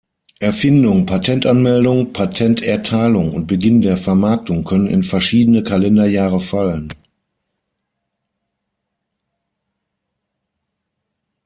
Erfindung, 0.39 1.05
Patentanmeldung, 1.05 2.11
Patenterteilung 2.11 3.35
und 3.35 3.45
Beginn 3.45 3.81
der 3.81 3.97
Vermarktung 3.97 4.63
können 4.63 4.87
in 4.87 5.03
verschiedene 5.03 5.61
Kalenderjahre 5.61 6.39
fallen. 6.39 6.91